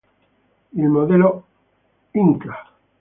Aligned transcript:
Il 0.73 0.87
modello 0.89 1.45
Mk. 2.15 2.49